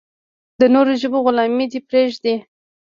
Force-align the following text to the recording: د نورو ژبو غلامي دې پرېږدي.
د 0.59 0.61
نورو 0.73 0.93
ژبو 1.01 1.17
غلامي 1.25 1.65
دې 1.71 1.79
پرېږدي. 1.89 2.35